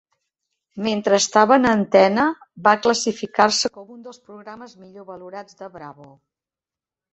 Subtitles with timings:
[0.85, 2.23] Mentre estava en antena,
[2.69, 6.11] va classificar-se com un dels programes millor valorats de Bravo.